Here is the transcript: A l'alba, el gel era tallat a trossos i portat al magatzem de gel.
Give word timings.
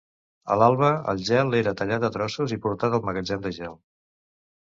A 0.53 0.55
l'alba, 0.59 0.87
el 1.11 1.19
gel 1.27 1.57
era 1.57 1.73
tallat 1.81 2.05
a 2.09 2.11
trossos 2.15 2.55
i 2.57 2.59
portat 2.65 2.97
al 2.99 3.05
magatzem 3.11 3.45
de 3.45 3.53
gel. 3.59 3.77